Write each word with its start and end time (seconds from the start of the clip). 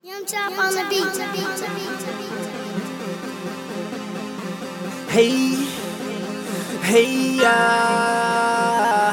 Young 0.00 0.24
Chop 0.26 0.56
on 0.56 0.72
the 0.74 0.84
beach, 0.88 1.18
beat. 1.32 1.62
Hey, 5.10 5.56
hey, 6.82 7.40
uh, 7.44 9.12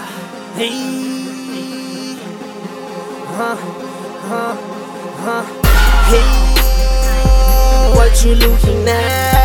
hey, 0.53 2.15
huh, 3.33 3.55
huh, 4.29 4.55
huh, 5.25 5.43
hey, 6.11 6.29
what 7.95 8.23
you 8.23 8.35
looking 8.35 8.87
at? 8.87 9.44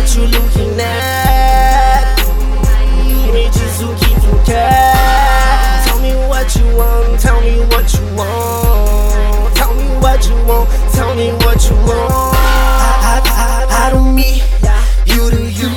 What 0.00 0.16
you 0.16 0.22
looking 0.28 0.80
at? 0.80 2.16
Need 3.34 3.52
to 3.52 3.94
keep 4.00 4.16
you 4.24 4.32
cat. 4.46 5.86
Tell 5.86 6.00
me 6.00 6.14
what 6.26 6.56
you 6.56 6.64
want, 6.74 7.20
tell 7.20 7.40
me 7.42 7.60
what 7.66 7.92
you 7.92 8.16
want, 8.16 9.54
tell 9.56 9.74
me 9.74 9.84
what 10.00 10.26
you 10.26 10.36
want, 10.46 10.70
tell 10.94 11.14
me 11.14 11.32
what 11.44 11.68
you 11.68 11.76
want. 11.76 12.12
I, 12.12 13.12
I, 13.12 13.20
I, 13.26 13.86
I 13.86 13.90
don't 13.90 14.14
me, 14.14 14.40
you 15.04 15.30
do 15.30 15.44
you. 15.60 15.68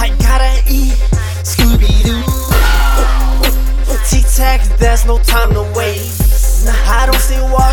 I 0.00 0.08
gotta 0.18 0.62
eat 0.66 0.96
Scooby 1.44 1.92
Doo. 2.02 2.22
Tic 4.08 4.24
Tac, 4.34 4.62
there's 4.78 5.04
no 5.04 5.18
time 5.18 5.52
to 5.52 5.62
waste. 5.76 6.66
I 6.66 7.04
don't 7.04 7.20
say 7.20 7.40
wash 7.52 7.69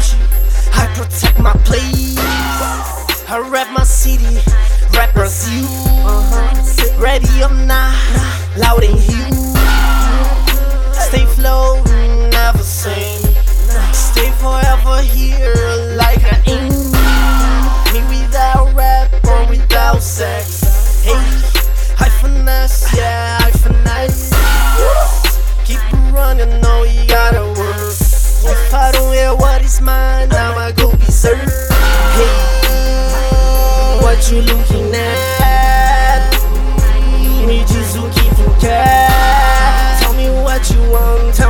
rap 5.27 6.53
Brazil. 6.53 6.99
Ready 6.99 7.43
or 7.43 7.53
not, 7.65 7.93
Lauryn 8.55 9.06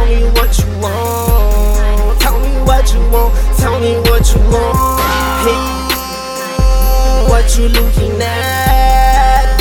me 0.07 0.23
what 0.31 0.57
you 0.57 0.69
want. 0.79 2.19
Tell 2.21 2.39
me 2.39 2.49
what 2.63 2.93
you 2.93 2.99
want, 3.11 3.33
tell 3.57 3.79
me 3.79 3.95
what 4.07 4.23
you 4.33 4.39
want. 4.51 5.01
Hey, 5.43 5.59
what 7.29 7.57
you 7.57 7.67
looking 7.69 8.21
at? 8.21 9.57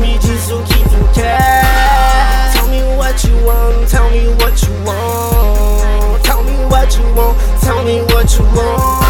Me 0.00 0.14
just 0.20 0.48
to 0.50 0.62
keep 0.68 0.86
you 0.92 1.04
cat. 1.14 2.54
Tell 2.54 2.68
me 2.68 2.82
what 2.96 3.24
you 3.24 3.34
want, 3.44 3.88
tell 3.88 4.08
me 4.10 4.26
what 4.40 4.62
you 4.62 4.72
want. 4.84 6.24
Tell 6.24 6.42
me 6.44 6.56
what 6.70 6.96
you 6.96 7.04
want, 7.14 7.38
tell 7.60 7.84
me 7.84 8.00
what 8.12 8.32
you 8.38 8.44
want. 8.56 9.02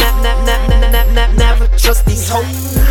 Nap, 0.00 0.22
nap, 0.22 0.38
nap, 0.68 1.14
nap, 1.14 1.30
never 1.36 1.66
trust 1.78 2.04
these 2.06 2.28
hoes. 2.28 2.89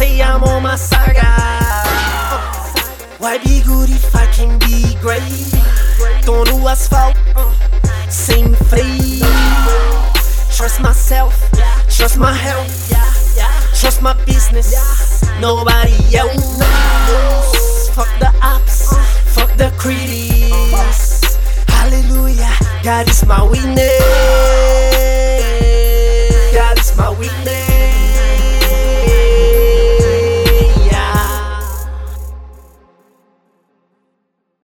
Saint 0.00 0.16
Seiya, 0.16 0.34
I'm 0.34 0.44
on 0.44 0.62
my 0.62 0.76
saga. 0.76 1.28
Why 3.18 3.36
be 3.36 3.60
good 3.60 3.90
if 3.90 4.16
I 4.16 4.24
can 4.32 4.58
be 4.58 4.96
great? 4.98 5.20
Tô 6.24 6.42
no 6.46 6.66
asfalto, 6.68 7.52
sem 8.08 8.54
freio. 8.70 9.28
Trust 10.56 10.80
myself, 10.80 11.34
trust 11.90 12.16
my 12.16 12.32
health, 12.32 12.72
trust 13.78 14.00
my 14.00 14.14
business. 14.24 14.72
Nobody 15.38 16.16
else. 16.16 17.90
Fuck 17.94 18.08
the 18.20 18.32
ops, 18.40 18.96
fuck 19.34 19.54
the 19.58 19.70
critics. 19.76 21.36
Hallelujah, 21.68 22.56
God 22.82 23.06
is 23.06 23.26
my 23.26 23.42
witness. 23.42 23.68
God 23.68 23.68
is 23.68 23.76
my 23.76 24.00
witness. 24.00 24.29